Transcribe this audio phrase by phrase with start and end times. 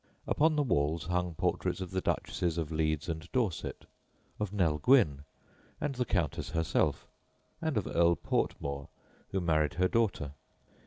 [0.25, 3.85] Upon the walls hung portraits of the Duchesses of Leeds and Dorset,
[4.39, 5.25] of Nell Gwyn
[5.79, 7.05] and the Countess herself,
[7.61, 8.87] and of Earl Portmore,
[9.29, 10.33] who married her daughter.